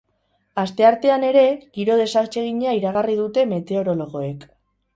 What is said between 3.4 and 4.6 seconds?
meteorologoek.